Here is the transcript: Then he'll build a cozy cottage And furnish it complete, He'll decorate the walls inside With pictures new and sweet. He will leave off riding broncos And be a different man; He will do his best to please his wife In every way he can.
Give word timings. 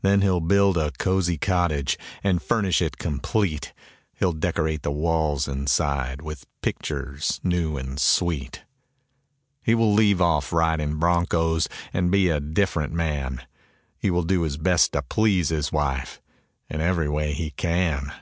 Then 0.00 0.22
he'll 0.22 0.40
build 0.40 0.76
a 0.76 0.90
cozy 0.90 1.38
cottage 1.38 1.96
And 2.24 2.42
furnish 2.42 2.82
it 2.82 2.98
complete, 2.98 3.72
He'll 4.12 4.32
decorate 4.32 4.82
the 4.82 4.90
walls 4.90 5.46
inside 5.46 6.20
With 6.20 6.48
pictures 6.62 7.38
new 7.44 7.76
and 7.76 8.00
sweet. 8.00 8.64
He 9.62 9.76
will 9.76 9.94
leave 9.94 10.20
off 10.20 10.52
riding 10.52 10.96
broncos 10.98 11.68
And 11.92 12.10
be 12.10 12.28
a 12.28 12.40
different 12.40 12.92
man; 12.92 13.46
He 13.96 14.10
will 14.10 14.24
do 14.24 14.42
his 14.42 14.56
best 14.56 14.94
to 14.94 15.02
please 15.02 15.50
his 15.50 15.70
wife 15.70 16.20
In 16.68 16.80
every 16.80 17.08
way 17.08 17.32
he 17.32 17.52
can. 17.52 18.12